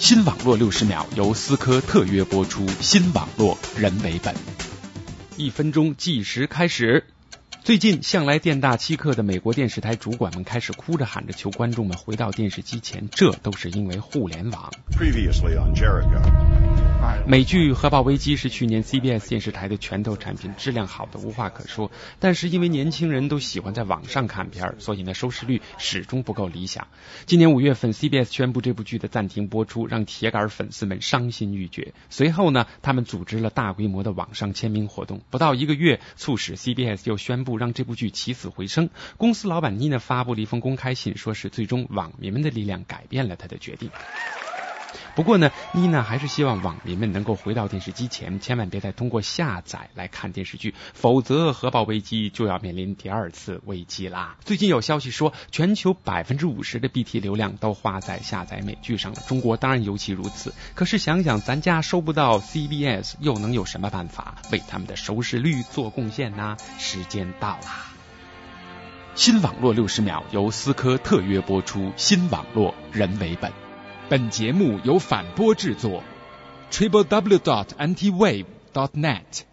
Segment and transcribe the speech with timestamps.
[0.00, 4.34] 新网络六十秒由思科特约播出，新网络人为本。
[5.36, 7.04] 一分钟计时开始。
[7.62, 14.72] 最近向来店大欺客的美国电视台主管们开始哭着喊着求观众们回到电视机前，这都是因为互联网。
[17.30, 21.92] 美剧《核爆危机》是去年 CBS 电视台的拳头产品，质量好的无话可说。
[22.18, 26.88] 但是因为年轻人都喜欢在网上看片儿，所以呢收视率始终不够理想。
[27.26, 31.94] 今年五月份，CBS 宣布这部剧的暂停播出，让铁杆粉丝们伤心欲绝。
[32.08, 38.90] 随后呢，他们组织了大规模的网上签名活动，不到一个月，促使 CBS 又宣布让这部剧起死回生。
[39.18, 43.88] 公司老板妮呢发布了一封公开信，说是最终网民们的力量改变了他的决定。
[45.20, 54.36] 不过呢，妮娜还是希望网民们能够回到电视机前，千万别再通过下载来看电视剧，否则核爆危机就要面临第二次危机啦。
[54.42, 60.54] 最近有消息说，全球百分之五十的 BT 流量都花在下载美剧上了，中国当然尤其如此。
[60.74, 66.56] 可是想想咱家收不到 CBS，又能有什么办法为他们的收视率做贡献呢？
[66.78, 67.92] 时间到啦！
[69.14, 73.69] 新网络六十秒由思科特约播出，新网络人为本。
[74.10, 76.02] 本节目由反播制作
[76.72, 78.44] ，triple w dot anti wave
[78.74, 79.49] dot net。